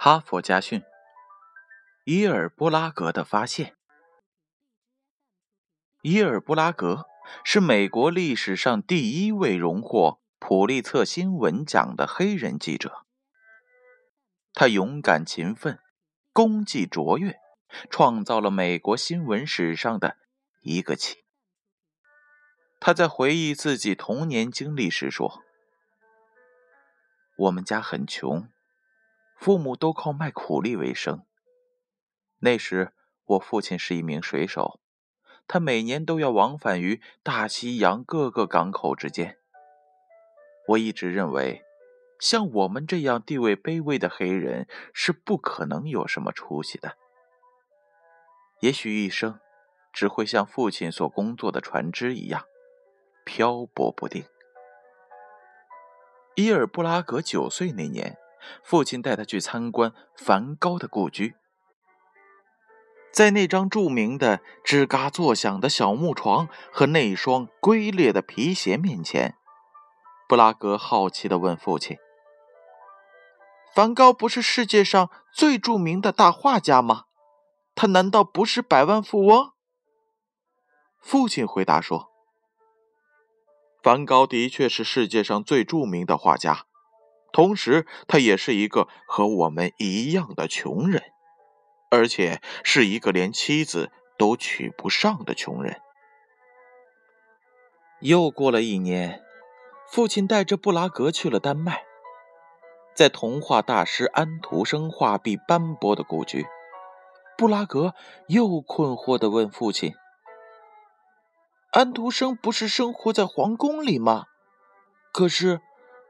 [0.00, 0.84] 哈佛家训：
[2.04, 3.76] 伊尔布拉格的发现。
[6.02, 7.06] 伊尔布拉格
[7.42, 13.04] 是美国历史上第一位荣获普利策新闻奖的黑人记者。
[14.52, 15.80] 他勇敢勤奋，
[16.32, 17.36] 功绩卓越，
[17.90, 20.16] 创造了美国新闻史上的
[20.60, 21.24] 一个奇迹。
[22.78, 25.42] 他在回忆自己童年经历时说
[27.36, 28.48] ：“我们家很穷。”
[29.38, 31.24] 父母都靠卖苦力为生。
[32.40, 32.92] 那时，
[33.24, 34.80] 我父亲是一名水手，
[35.46, 39.38] 他每年都要往返于大西洋各个港口之间。
[40.66, 41.62] 我一直认为，
[42.18, 46.96] 像我们这样地位卑微的黑人是不可能有什么出息的。
[48.60, 49.38] 也许一生
[49.92, 52.44] 只会像父亲所工作的船只一样
[53.24, 54.24] 漂泊不定。
[56.34, 58.18] 伊尔布拉格九岁那年。
[58.62, 61.36] 父亲带他去参观梵高的故居，
[63.12, 69.36] 在那张著名的吱嘎作响的小木床和那双龟裂的皮鞋面前，
[70.28, 71.96] 布拉格好奇地问父亲
[73.74, 77.04] ：“梵高不是世界上最著名的大画家吗？
[77.74, 79.52] 他难道不是百万富翁？”
[81.00, 82.10] 父亲回答说
[83.82, 86.66] ：“梵高的确是世界上最著名的画家。”
[87.30, 91.02] 同时，他也是一个和我们一样的穷人，
[91.90, 95.80] 而且是一个连妻子都娶不上的穷人。
[98.00, 99.22] 又过了一年，
[99.90, 101.84] 父亲带着布拉格去了丹麦，
[102.94, 106.46] 在童话大师安徒生画壁斑驳的故居，
[107.36, 107.94] 布拉格
[108.26, 109.94] 又困惑地问父亲
[111.72, 114.24] ：“安徒生不是生活在皇宫里吗？
[115.12, 115.60] 可是……”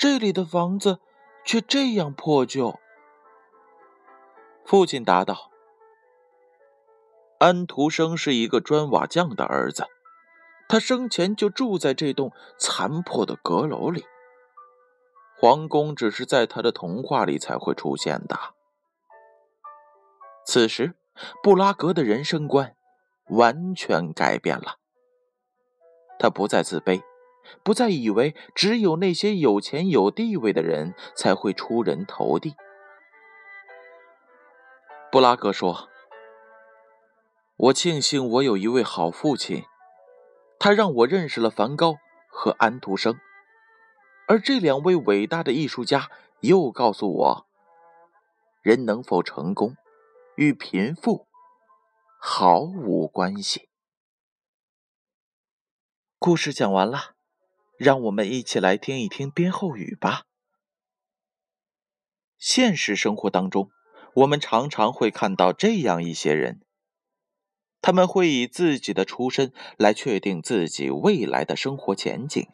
[0.00, 0.98] 这里的房子
[1.44, 2.78] 却这样破旧。
[4.64, 5.50] 父亲答道
[7.40, 9.86] ：“安徒生是一个砖瓦匠的儿子，
[10.68, 14.04] 他生前就住在这栋残破的阁楼里。
[15.36, 18.38] 皇宫只是在他的童话里才会出现的。”
[20.46, 20.94] 此时，
[21.42, 22.76] 布拉格的人生观
[23.28, 24.76] 完全改变了，
[26.18, 27.02] 他不再自卑。
[27.62, 32.54] 不再以为只有那些有钱有地位的人才会出人头地。
[35.12, 35.88] 布拉格说
[37.56, 39.64] ：“我庆幸我有一位好父亲，
[40.58, 41.96] 他让我认识了梵高
[42.28, 43.18] 和安徒生，
[44.28, 46.10] 而这两位伟大的艺术家
[46.40, 47.46] 又告诉我，
[48.62, 49.76] 人能否成功
[50.36, 51.26] 与贫富
[52.18, 53.68] 毫无关系。”
[56.20, 57.14] 故事讲完了。
[57.80, 60.24] 让我们一起来听一听编后语吧。
[62.36, 63.70] 现实生活当中，
[64.16, 66.60] 我们常常会看到这样一些人，
[67.80, 72.46] 他们会以自己的出身来确定自己未来的生活前景。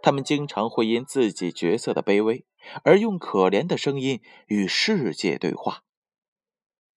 [0.00, 2.46] 他们经常会因自己角色的卑微
[2.84, 5.82] 而用可怜的声音与世界对话。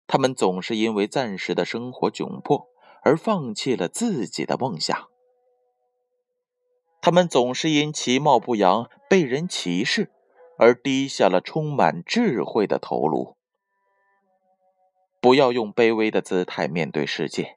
[0.06, 2.68] 他们总是因为暂时的生活窘迫
[3.02, 5.08] 而放弃了自己的梦想。
[7.00, 10.10] 他们总是因其貌不扬被人歧视，
[10.58, 13.36] 而低下了充满智慧的头颅。
[15.20, 17.56] 不要用卑微的姿态面对世界。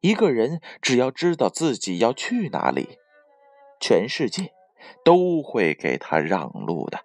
[0.00, 2.98] 一个人只要知道自己要去哪里，
[3.78, 4.52] 全世界
[5.04, 7.04] 都会给他让路的。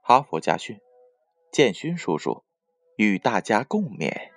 [0.00, 0.80] 哈佛家训，
[1.50, 2.44] 建勋叔叔
[2.96, 4.30] 与大家共勉。